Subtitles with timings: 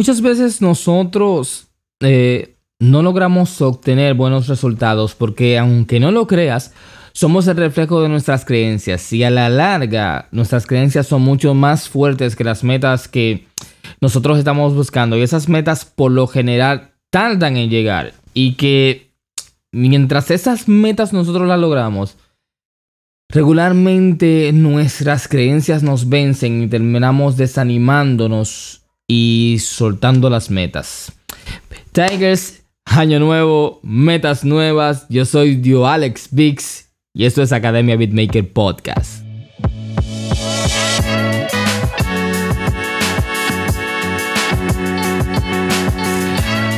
[0.00, 1.66] Muchas veces nosotros
[2.00, 6.72] eh, no logramos obtener buenos resultados porque aunque no lo creas,
[7.12, 9.12] somos el reflejo de nuestras creencias.
[9.12, 13.46] Y a la larga nuestras creencias son mucho más fuertes que las metas que
[14.00, 15.18] nosotros estamos buscando.
[15.18, 18.14] Y esas metas por lo general tardan en llegar.
[18.32, 19.10] Y que
[19.70, 22.16] mientras esas metas nosotros las logramos,
[23.28, 28.79] regularmente nuestras creencias nos vencen y terminamos desanimándonos
[29.12, 31.10] y soltando las metas.
[31.90, 35.06] Tigers, año nuevo, metas nuevas.
[35.08, 39.24] Yo soy Dio Alex Bix y esto es Academia Beatmaker Podcast.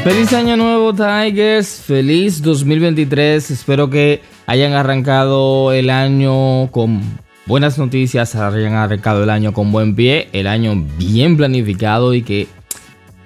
[0.03, 7.03] Feliz año nuevo Tigers, feliz 2023, espero que hayan arrancado el año con
[7.47, 12.47] buenas noticias, hayan arrancado el año con buen pie, el año bien planificado y que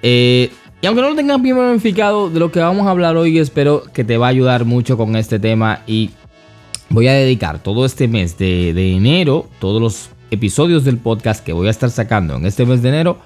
[0.01, 3.39] eh, y aunque no lo tengan bien planificado, de lo que vamos a hablar hoy,
[3.39, 5.81] espero que te va a ayudar mucho con este tema.
[5.87, 6.11] Y
[6.89, 11.67] voy a dedicar todo este mes de, enero, todos los episodios del podcast que voy
[11.67, 13.17] a estar sacando en este mes de enero,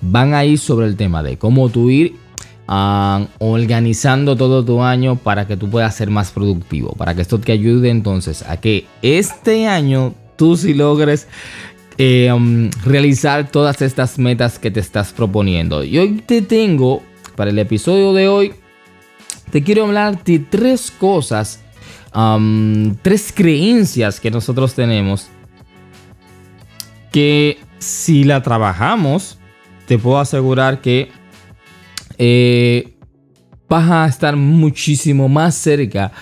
[0.00, 2.14] van a ir sobre el tema de cómo tú ir
[2.68, 6.92] ah, organizando todo tu año para que tú puedas ser más productivo.
[6.92, 11.28] Para que esto te ayude entonces a que este año tú si logres
[11.98, 15.84] eh, um, realizar todas estas metas que te estás proponiendo.
[15.84, 17.02] Y hoy te tengo,
[17.36, 18.54] para el episodio de hoy,
[19.50, 21.62] te quiero hablar de tres cosas,
[22.14, 25.28] um, tres creencias que nosotros tenemos
[27.12, 29.38] que si la trabajamos,
[29.84, 31.10] te puedo asegurar que
[32.16, 32.96] eh,
[33.68, 36.12] vas a estar muchísimo más cerca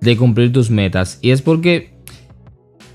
[0.00, 1.20] de cumplir tus metas.
[1.22, 1.97] Y es porque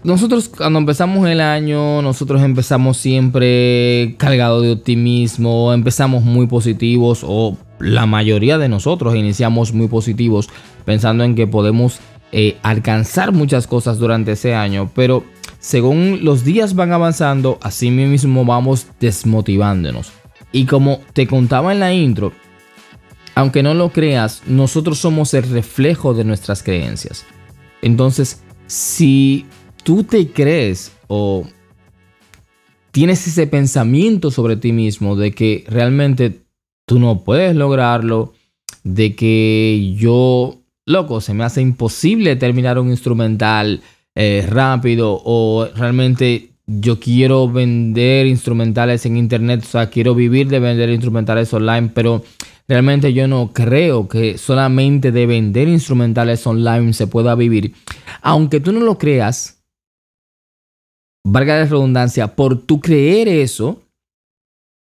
[0.03, 7.57] nosotros cuando empezamos el año, nosotros empezamos siempre cargados de optimismo, empezamos muy positivos o
[7.79, 10.49] la mayoría de nosotros iniciamos muy positivos
[10.85, 11.99] pensando en que podemos
[12.31, 15.23] eh, alcanzar muchas cosas durante ese año, pero
[15.59, 20.11] según los días van avanzando, así mismo vamos desmotivándonos.
[20.51, 22.33] Y como te contaba en la intro,
[23.35, 27.25] aunque no lo creas, nosotros somos el reflejo de nuestras creencias.
[27.81, 29.45] Entonces, si
[29.83, 31.45] tú te crees o
[32.91, 36.41] tienes ese pensamiento sobre ti mismo de que realmente
[36.85, 38.33] tú no puedes lograrlo,
[38.83, 43.81] de que yo, loco, se me hace imposible terminar un instrumental
[44.15, 50.59] eh, rápido o realmente yo quiero vender instrumentales en internet, o sea, quiero vivir de
[50.59, 52.23] vender instrumentales online, pero
[52.67, 57.73] realmente yo no creo que solamente de vender instrumentales online se pueda vivir.
[58.21, 59.52] Aunque tú no lo creas,
[61.25, 63.81] valga la redundancia, por tu creer eso,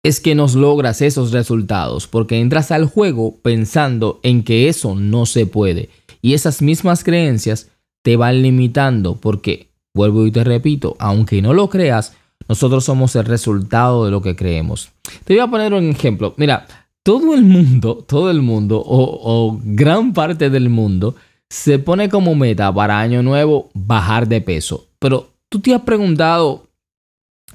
[0.05, 5.27] es que nos logras esos resultados, porque entras al juego pensando en que eso no
[5.27, 5.91] se puede.
[6.23, 7.71] Y esas mismas creencias
[8.03, 12.17] te van limitando, porque, vuelvo y te repito, aunque no lo creas,
[12.49, 14.91] nosotros somos el resultado de lo que creemos.
[15.25, 16.35] Te voy a poner un ejemplo.
[16.37, 16.67] Mira,
[17.03, 21.17] todo el mundo, todo el mundo, o, o gran parte del mundo,
[21.51, 24.87] se pone como meta para año nuevo bajar de peso.
[24.99, 26.69] Pero ¿Tú te has preguntado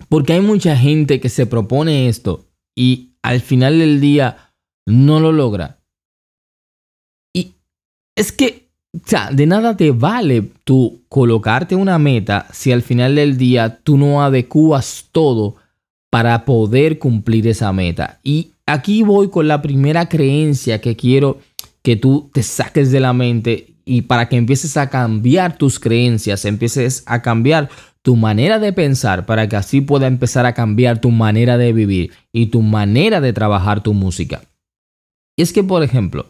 [0.10, 2.46] por qué hay mucha gente que se propone esto
[2.76, 4.54] y al final del día
[4.88, 5.80] no lo logra?
[7.34, 7.54] Y
[8.16, 13.16] es que, o sea, de nada te vale tú colocarte una meta si al final
[13.16, 15.58] del día tú no adecuas todo
[16.10, 18.20] para poder cumplir esa meta.
[18.24, 21.40] Y aquí voy con la primera creencia que quiero
[21.84, 26.46] que tú te saques de la mente y para que empieces a cambiar tus creencias,
[26.46, 27.70] empieces a cambiar
[28.02, 32.12] tu manera de pensar para que así pueda empezar a cambiar tu manera de vivir
[32.32, 34.44] y tu manera de trabajar tu música.
[35.38, 36.30] Y es que, por ejemplo,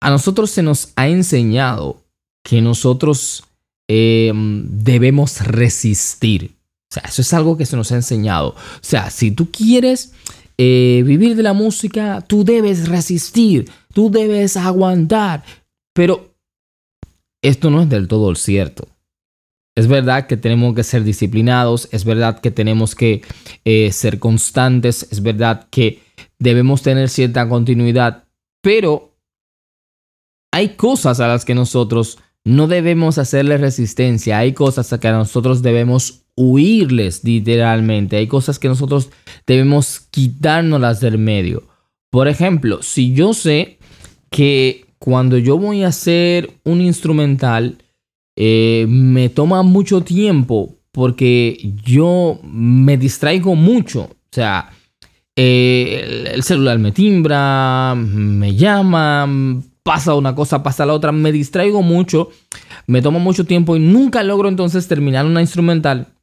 [0.00, 2.02] a nosotros se nos ha enseñado
[2.44, 3.44] que nosotros
[3.88, 6.56] em, debemos resistir.
[6.90, 8.50] O sea, eso es algo que se nos ha enseñado.
[8.50, 10.12] O sea, si tú quieres
[10.58, 15.42] eh, vivir de la música, tú debes resistir, tú debes aguantar.
[15.94, 16.31] Pero
[17.42, 18.88] esto no es del todo cierto.
[19.74, 23.22] Es verdad que tenemos que ser disciplinados, es verdad que tenemos que
[23.64, 26.02] eh, ser constantes, es verdad que
[26.38, 28.24] debemos tener cierta continuidad,
[28.62, 29.16] pero
[30.52, 35.62] hay cosas a las que nosotros no debemos hacerle resistencia, hay cosas a que nosotros
[35.62, 39.10] debemos huirles literalmente, hay cosas que nosotros
[39.46, 41.68] debemos quitárnoslas del medio.
[42.10, 43.78] Por ejemplo, si yo sé
[44.30, 47.76] que cuando yo voy a hacer un instrumental,
[48.36, 54.02] eh, me toma mucho tiempo porque yo me distraigo mucho.
[54.02, 54.70] O sea,
[55.34, 59.28] eh, el, celular me timbra, me llama,
[59.82, 62.28] pasa una cosa, pasa la otra, me distraigo mucho,
[62.86, 66.14] me tomo mucho tiempo y nunca logro entonces terminar una instrumental.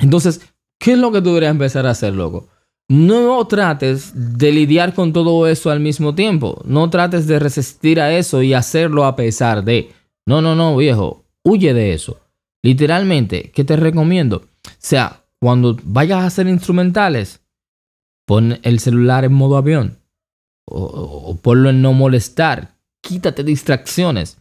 [0.00, 0.40] Entonces,
[0.80, 2.48] ¿qué es lo que tú deberías empezar a hacer, loco?
[2.90, 6.60] No trates de lidiar con todo eso al mismo tiempo.
[6.64, 9.92] No trates de resistir a eso y hacerlo a pesar de.
[10.26, 11.22] No, no, no, viejo.
[11.44, 12.18] Huye de eso.
[12.64, 14.38] Literalmente, ¿qué te recomiendo?
[14.38, 17.40] O sea, cuando vayas a hacer instrumentales,
[18.26, 19.98] pon el celular en modo avión.
[20.64, 22.74] O, ponlo en no molestar.
[23.02, 24.38] Quítate distracciones.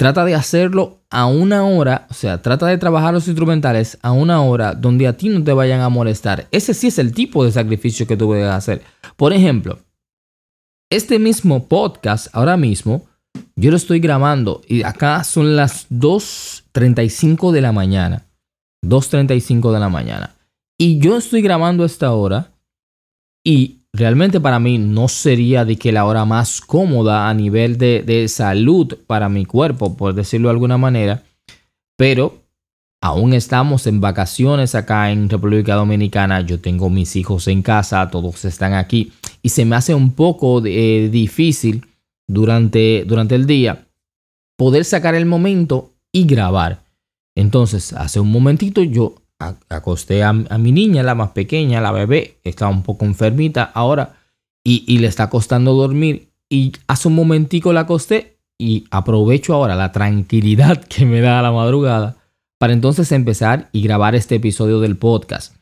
[0.00, 4.40] Trata de hacerlo a una hora, o sea, trata de trabajar los instrumentales a una
[4.40, 6.48] hora donde a ti no te vayan a molestar.
[6.52, 8.80] Ese sí es el tipo de sacrificio que tú puedes hacer.
[9.18, 9.78] Por ejemplo,
[10.90, 13.08] este mismo podcast ahora mismo,
[13.56, 18.24] yo lo estoy grabando y acá son las 2.35 de la mañana.
[18.82, 20.34] 2.35 de la mañana.
[20.78, 22.54] Y yo estoy grabando esta hora
[23.44, 28.26] y realmente para mí no sería de que la hora más cómoda a nivel de,
[28.28, 31.22] salud para mi cuerpo, por decirlo de alguna manera,
[31.96, 32.42] pero
[33.02, 38.44] aún estamos en vacaciones acá en República Dominicana, yo tengo mis hijos en casa, todos
[38.44, 41.86] están aquí y se me hace un poco eh, difícil
[42.28, 43.86] durante, durante el día
[44.56, 46.84] poder sacar el momento y grabar.
[47.34, 49.14] Entonces, hace un momentito yo
[49.68, 54.16] acosté a, mi niña, la más pequeña, la bebé, está un poco enfermita ahora
[54.62, 56.28] y, le está costando dormir.
[56.48, 61.52] Y hace un momentico la acosté y aprovecho ahora la tranquilidad que me da la
[61.52, 62.16] madrugada
[62.58, 65.54] para entonces empezar y grabar este episodio del podcast.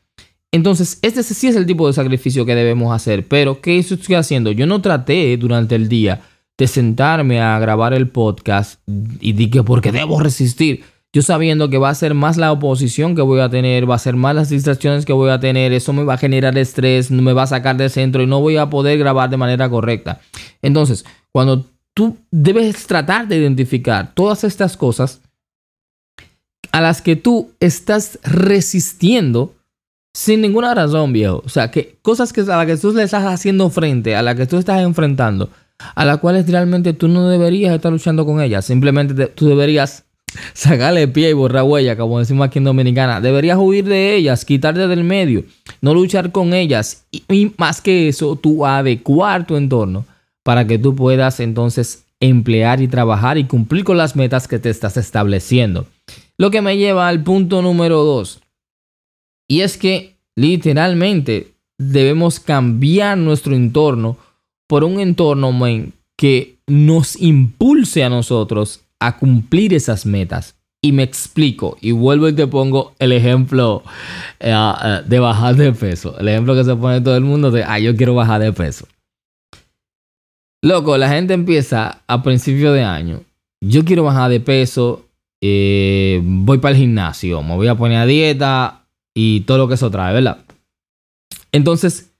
[0.51, 4.51] Entonces, este sí es el tipo de sacrificio que debemos hacer, pero ¿qué estoy haciendo?
[4.51, 6.21] Yo no traté durante el día
[6.57, 8.81] de sentarme a grabar el podcast
[9.21, 13.21] y dije, porque debo resistir yo sabiendo que va a ser más la oposición que
[13.21, 16.03] voy a tener, va a ser más las distracciones que voy a tener, eso me
[16.03, 18.99] va a generar estrés, me va a sacar del centro y no voy a poder
[18.99, 20.21] grabar de manera correcta.
[20.61, 21.65] Entonces, cuando
[21.95, 25.21] tú debes tratar de identificar todas estas cosas
[26.71, 29.55] a las que tú estás resistiendo
[30.13, 31.41] sin ninguna razón, viejo.
[31.45, 34.35] O sea, que cosas que a las que tú le estás haciendo frente, a las
[34.35, 35.49] que tú estás enfrentando,
[35.95, 38.65] a las cuales realmente tú no deberías estar luchando con ellas.
[38.65, 40.05] Simplemente tú deberías
[40.53, 43.21] sacarle pie y borrar huella, como decimos aquí en Dominicana.
[43.21, 45.43] Deberías huir de ellas, quitarte del medio,
[45.81, 47.05] no luchar con ellas.
[47.11, 50.05] Y, más que eso, tú adecuar tu entorno
[50.43, 54.69] para que tú puedas entonces emplear y trabajar y cumplir con las metas que te
[54.69, 55.87] estás estableciendo.
[56.37, 58.41] Lo que me lleva al punto número dos.
[59.47, 64.17] Y es que literalmente debemos cambiar nuestro entorno
[64.67, 65.51] por un entorno
[66.15, 70.55] que nos impulse a nosotros a cumplir esas metas.
[70.81, 73.83] Y me explico y vuelvo y te pongo el ejemplo
[74.39, 76.17] eh, eh, de bajar de peso.
[76.17, 78.87] El ejemplo que se pone todo el mundo de, ah, yo quiero bajar de peso.
[80.61, 83.21] Loco, la gente empieza a principio de año.
[83.61, 85.05] Yo quiero bajar de peso.
[85.41, 87.43] Eh, voy para el gimnasio.
[87.43, 90.45] Me voy a poner a dieta y todo lo que eso trae, ¿verdad?
[91.51, 92.11] Entonces,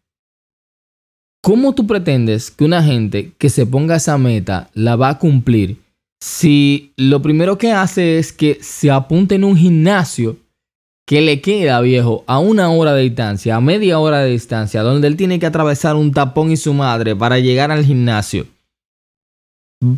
[1.42, 5.78] ¿cómo tú pretendes que una gente que se ponga esa meta la va a cumplir?
[6.20, 10.38] Si lo primero que hace es que se apunte en un gimnasio
[11.10, 15.08] que le queda, viejo, a una hora de distancia, a media hora de distancia, donde
[15.08, 18.46] él tiene que atravesar un tapón y su madre para llegar al gimnasio.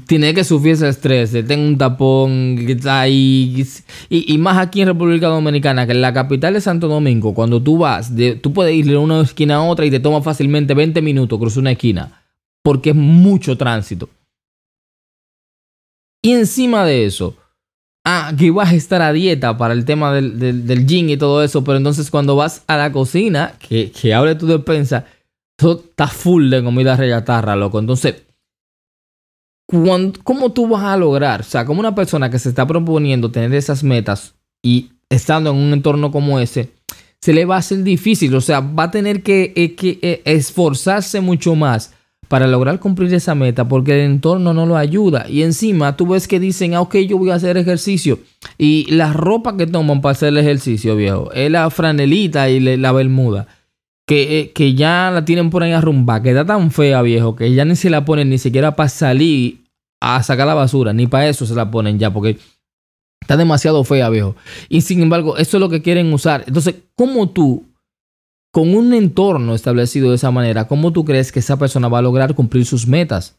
[0.05, 2.77] Tiene que sufrir ese estrés, tengo un tapón que.
[3.09, 7.79] Y, más aquí en República Dominicana, que en la capital de Santo Domingo, cuando tú
[7.79, 11.37] vas, tú puedes ir de una esquina a otra y te toma fácilmente 20 minutos
[11.39, 12.21] cruzar una esquina,
[12.63, 14.07] porque es mucho tránsito.
[16.21, 17.35] Y encima de eso,
[18.05, 21.63] ah, que vas a estar a dieta para el tema del, del, y todo eso,
[21.63, 25.05] pero entonces cuando vas a la cocina, que, que abre tu despensa,
[25.57, 27.79] todo está full de comida reyatarra, loco.
[27.79, 28.23] Entonces,
[30.23, 31.41] ¿cómo tú vas a lograr?
[31.41, 35.57] O sea, como una persona que se está proponiendo tener esas metas y estando en
[35.57, 36.71] un entorno como ese,
[37.19, 38.33] se le va a hacer difícil.
[38.35, 41.93] O sea, va a tener que, eh, eh, esforzarse mucho más
[42.31, 45.25] para lograr cumplir esa meta porque el entorno no lo ayuda.
[45.27, 48.19] Y encima tú ves que dicen, ah, ok, yo voy a hacer ejercicio.
[48.57, 52.91] Y la ropa que toman para hacer el ejercicio, viejo, es la franelita y la
[52.93, 53.47] bermuda.
[54.07, 57.35] Que, eh, que ya la tienen por ahí a rumba, que está tan fea, viejo,
[57.35, 59.65] que ya ni se la ponen ni siquiera para salir
[59.99, 62.37] a sacar la basura, ni para eso se la ponen ya, porque
[63.19, 64.37] está demasiado fea, viejo.
[64.69, 66.45] Y sin embargo, eso es lo que quieren usar.
[66.47, 67.65] Entonces, ¿cómo tú
[68.51, 72.03] con un entorno establecido de esa manera, ¿cómo tú crees que esa persona va a
[72.03, 73.37] lograr cumplir sus metas?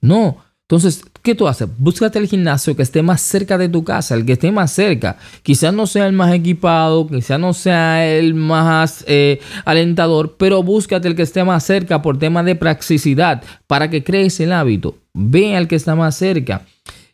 [0.00, 1.68] No, Entonces, ¿qué tú haces?
[1.78, 5.16] Búscate el gimnasio que esté más cerca de tu casa, el que esté más cerca.
[5.42, 11.08] Quizás no sea el más equipado, quizás no sea el más eh, alentador, pero búscate
[11.08, 14.94] el que esté más cerca por tema de practicidad para que crees el hábito.
[15.12, 16.62] Ve al que está más cerca.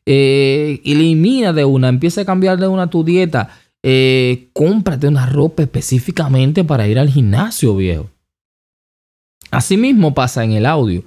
[0.04, 3.48] Eh, elimina de una, empieza a cambiar de una tu dieta.
[3.88, 8.10] Eh, cómprate una ropa específicamente para ir al gimnasio, viejo.
[9.50, 11.04] Asimismo pasa en el audio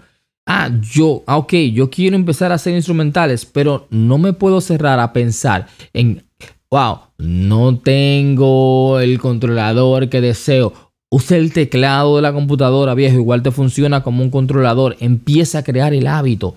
[0.49, 4.99] ah, yo, ah, ok, yo quiero empezar a hacer instrumentales, pero no me puedo cerrar
[4.99, 6.25] a pensar en,
[6.71, 10.73] wow, no tengo el controlador que deseo.
[11.11, 14.95] Usa el teclado de la computadora, viejo, igual te funciona como un controlador.
[14.99, 16.55] Empieza a crear el hábito.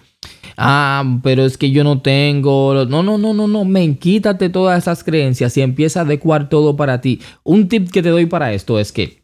[0.56, 2.84] Ah, pero es que yo no tengo.
[2.86, 3.64] No, no, no, no, no.
[3.64, 7.20] Men, quítate todas esas creencias y empieza a adecuar todo para ti.
[7.42, 9.22] Un tip que te doy para esto es que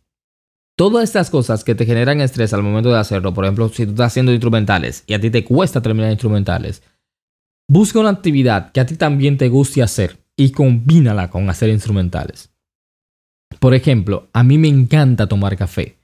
[0.78, 3.90] Todas estas cosas que te generan estrés al momento de hacerlo, por ejemplo, si tú
[3.90, 6.84] estás haciendo instrumentales y a ti te cuesta terminar instrumentales,
[7.68, 12.52] busca una actividad que a ti también te guste hacer y combínala con hacer instrumentales.
[13.58, 15.97] Por ejemplo, a mí me encanta tomar café.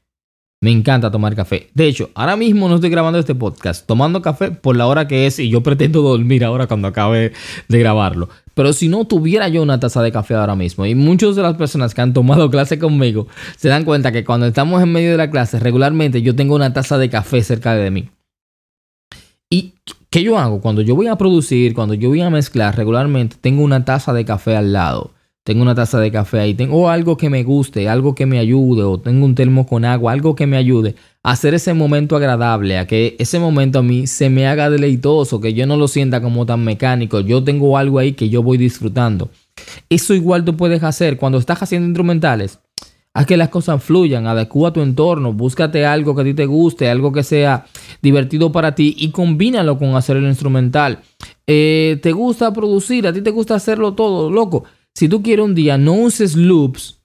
[0.65, 1.69] Me encanta tomar café.
[1.75, 5.27] De hecho, ahora mismo no estoy grabando este podcast tomando café por la hora que
[5.27, 7.35] es y yo pretendo dormir ahora cuando acabe
[7.69, 8.31] de grabarlo.
[8.55, 11.57] Pero si no tuviera yo una taza de café ahora mismo, y muchas de las
[11.57, 13.27] personas que han tomado clase conmigo
[13.59, 16.73] se dan cuenta que cuando estamos en medio de la clase, regularmente yo tengo una
[16.73, 18.09] taza de café cerca de mí.
[19.51, 19.75] ¿Y
[20.09, 20.63] qué yo hago?
[20.63, 24.25] Cuando yo voy a producir, cuando yo voy a mezclar, regularmente tengo una taza de
[24.25, 25.11] café al lado
[25.45, 28.83] tengo una taza de café ahí, tengo algo que me guste, algo que me ayude,
[28.83, 32.79] o tengo un termo con agua, algo que me ayude a hacer ese momento agradable,
[32.79, 36.23] a que ese momento a mí se me haga deleitoso, que yo no lo sienta
[36.23, 39.29] como tan mecánico, yo tengo algo ahí que yo voy disfrutando.
[39.91, 42.59] Eso igual tú puedes hacer cuando estás haciendo instrumentales.
[43.13, 46.89] Haz que las cosas fluyan, adecua tu entorno, búscate algo que a ti te guste,
[46.89, 47.67] algo que sea
[48.01, 51.01] divertido para ti y combínalo con hacer el instrumental.
[51.47, 53.07] Eh, ¿Te gusta producir?
[53.07, 54.65] ¿A ti te gusta hacerlo todo, loco?
[54.97, 57.01] Si tú quieres un día, no uses loops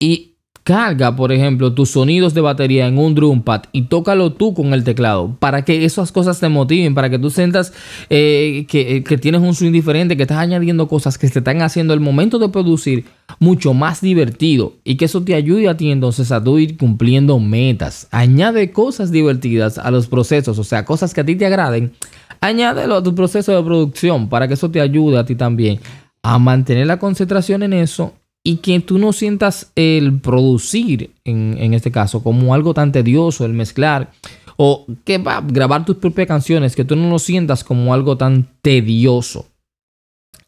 [0.00, 0.32] y
[0.64, 4.74] carga, por ejemplo, tus sonidos de batería en un drum pad y tócalo tú con
[4.74, 7.72] el teclado para que esas cosas te motiven, para que tú sientas
[8.10, 11.94] eh, que, que, tienes un swing diferente, que estás añadiendo cosas que te están haciendo
[11.94, 13.04] el momento de producir
[13.38, 17.38] mucho más divertido y que eso te ayude a ti entonces a tú ir cumpliendo
[17.38, 18.08] metas.
[18.10, 21.92] Añade cosas divertidas a los procesos, o sea, cosas que a ti te agraden.
[22.40, 25.78] Añádelo a tu proceso de producción para que eso te ayude a ti también
[26.22, 28.14] a mantener la concentración en eso
[28.44, 33.52] y que tú no sientas el producir, en, este caso, como algo tan tedioso, el
[33.52, 34.10] mezclar,
[34.56, 38.48] o que va grabar tus propias canciones, que tú no lo sientas como algo tan
[38.60, 39.46] tedioso.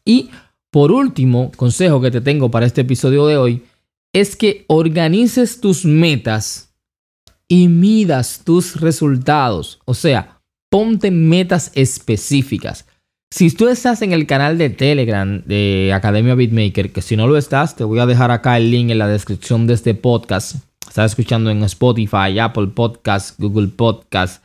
[0.03, 0.29] Y
[0.71, 3.63] por último, consejo que te tengo para este episodio de hoy,
[4.13, 6.73] es que organices tus metas
[7.47, 9.79] y midas tus resultados.
[9.85, 12.85] O sea, ponte metas específicas.
[13.31, 17.37] Si tú estás en el canal de Telegram de Academia Beatmaker, que si no lo
[17.37, 20.57] estás, te voy a dejar acá el link en la descripción de este podcast.
[20.87, 24.41] Estás escuchando en Spotify, Apple Podcast, Google Podcast,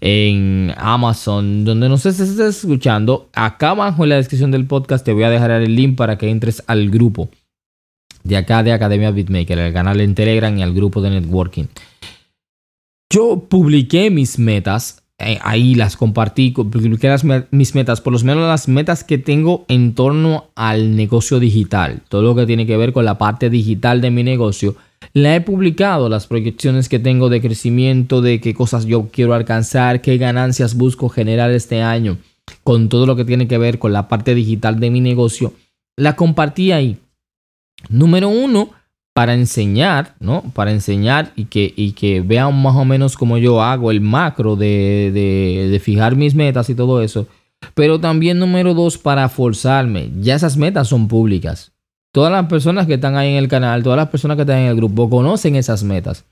[0.00, 3.28] en Amazon, donde no sé si estás escuchando.
[3.34, 6.28] Acá abajo en la descripción del podcast te voy a dejar el link para que
[6.28, 7.28] entres al grupo
[8.24, 11.66] de acá de Academia Beatmaker, el canal en Telegram y al grupo de networking.
[13.10, 15.01] Yo publiqué mis metas
[15.42, 19.94] ahí las compartí, publiqué las, mis metas, por lo menos las metas que tengo en
[19.94, 24.10] torno al negocio digital, todo lo que tiene que ver con la parte digital de
[24.10, 24.76] mi negocio.
[25.14, 30.00] La he publicado, las proyecciones que tengo de crecimiento, de qué cosas yo quiero alcanzar,
[30.00, 32.18] qué ganancias busco generar este año,
[32.64, 35.52] con todo lo que tiene que ver con la parte digital de mi negocio.
[35.96, 36.98] La compartí ahí.
[37.88, 38.70] Número uno,
[39.14, 40.42] para enseñar, ¿no?
[40.54, 44.56] Para enseñar y que, y que vean más o menos cómo yo hago el macro
[44.56, 45.10] de,
[45.70, 47.26] de, fijar mis metas y todo eso.
[47.74, 50.10] Pero también número dos, para forzarme.
[50.20, 51.72] Ya esas metas son públicas.
[52.12, 54.68] Todas las personas que están ahí en el canal, todas las personas que están en
[54.68, 56.24] el grupo conocen esas metas.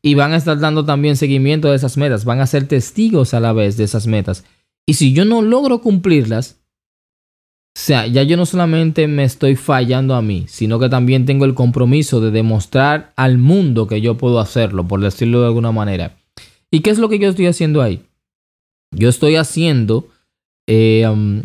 [0.00, 2.24] Y van a estar dando también seguimiento de esas metas.
[2.24, 4.44] Van a ser testigos a la vez de esas metas.
[4.86, 6.57] Y si yo no logro cumplirlas,
[7.78, 11.44] o sea, ya yo no solamente me estoy fallando a mí, sino que también tengo
[11.44, 16.16] el compromiso de demostrar al mundo que yo puedo hacerlo, por decirlo de alguna manera.
[16.72, 18.02] ¿Y qué es lo que yo estoy haciendo ahí?
[18.90, 20.08] Yo estoy haciendo,
[20.66, 21.44] eh, um,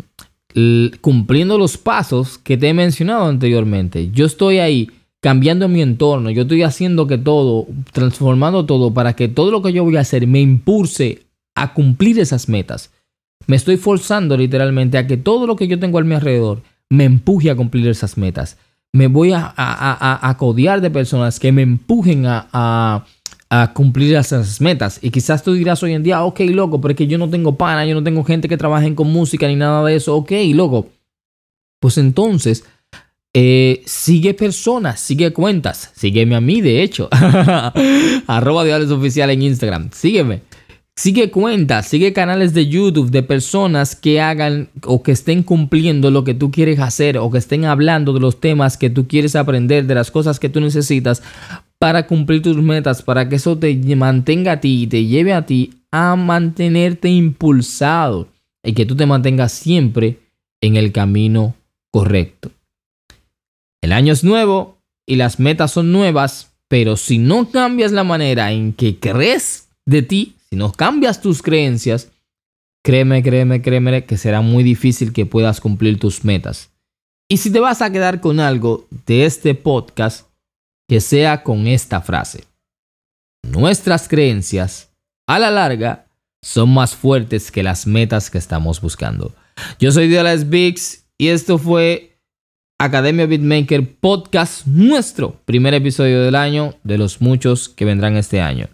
[1.00, 4.10] cumpliendo los pasos que te he mencionado anteriormente.
[4.10, 9.28] Yo estoy ahí cambiando mi entorno, yo estoy haciendo que todo, transformando todo para que
[9.28, 12.90] todo lo que yo voy a hacer me impulse a cumplir esas metas.
[13.46, 17.04] Me estoy forzando literalmente a que todo lo que yo tengo a mi alrededor me
[17.04, 18.56] empuje a cumplir esas metas.
[18.92, 23.04] Me voy a, a, a, codiar de personas que me empujen a,
[23.50, 24.98] a cumplir esas metas.
[25.02, 27.56] Y quizás tú dirás hoy en día, ok, loco, pero es que yo no tengo
[27.56, 30.16] pana, yo no tengo gente que trabaje con música ni nada de eso.
[30.16, 30.88] Ok, loco.
[31.80, 32.64] Pues entonces,
[33.32, 35.92] eh, sigue personas, sigue cuentas.
[35.94, 37.08] Sígueme a mí, de hecho.
[38.26, 39.90] Arroba Diales Oficial en Instagram.
[39.92, 40.40] Sígueme.
[40.96, 46.22] Sigue cuentas, sigue canales de YouTube de personas que hagan o que estén cumpliendo lo
[46.22, 49.86] que tú quieres hacer o que estén hablando de los temas que tú quieres aprender,
[49.86, 51.20] de las cosas que tú necesitas
[51.80, 55.46] para cumplir tus metas, para que eso te mantenga a ti y te lleve a
[55.46, 58.28] ti a mantenerte impulsado
[58.62, 60.20] y que tú te mantengas siempre
[60.60, 61.56] en el camino
[61.90, 62.52] correcto.
[63.82, 68.52] El año es nuevo y las metas son nuevas, pero si no cambias la manera
[68.52, 72.12] en que crees de ti, si no cambias tus creencias,
[72.84, 76.70] créeme, créeme, créeme que será muy difícil que puedas cumplir tus metas.
[77.28, 80.28] Y si te vas a quedar con algo de este podcast,
[80.88, 82.44] que sea con esta frase.
[83.42, 84.92] Nuestras creencias,
[85.26, 86.06] a la larga,
[86.40, 89.34] son más fuertes que las metas que estamos buscando.
[89.80, 92.16] Yo soy Dialas Biggs y esto fue
[92.78, 98.68] Academia Beatmaker Podcast, nuestro primer episodio del año, de los muchos que vendrán este año.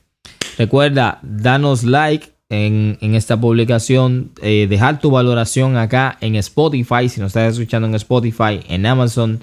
[0.61, 7.29] Recuerda, danos like en, esta publicación, eh, dejar tu valoración acá en Spotify, si nos
[7.29, 9.43] estás escuchando en Spotify, en Amazon,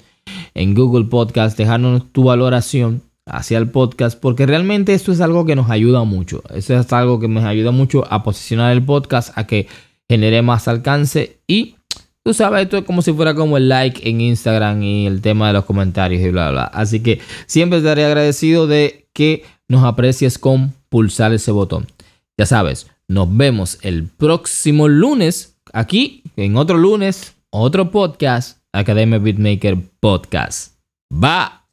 [0.54, 5.56] en Google Podcast, dejarnos tu valoración hacia el podcast, porque realmente esto es algo que
[5.56, 6.44] nos ayuda mucho.
[6.54, 9.66] Eso es algo que nos ayuda mucho a posicionar el podcast, a que
[10.08, 11.74] genere más alcance y
[12.22, 15.48] tú sabes, esto es como si fuera como el like en Instagram y el tema
[15.48, 16.62] de los comentarios y bla, bla.
[16.62, 21.86] Así que siempre estaré agradecido de que nos aprecies con pulsar ese botón.
[22.38, 29.78] Ya sabes, nos vemos el próximo lunes aquí en otro lunes, otro podcast Academia Beatmaker
[30.00, 30.74] Podcast.
[31.12, 31.64] ¡Va!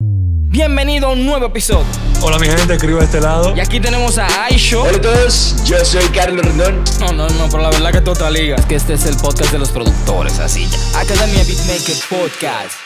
[0.00, 1.84] Bienvenido a un nuevo episodio.
[2.22, 3.56] Hola mi gente, escribo de este lado.
[3.56, 4.82] Y aquí tenemos a Aisho.
[4.82, 6.82] Hola a todos, yo soy Carlos Rendón.
[7.00, 8.56] No, no, no, pero la verdad que toda liga.
[8.56, 11.00] Es que este es el podcast de los productores, así ya.
[11.00, 12.83] Academia Beatmaker Podcast.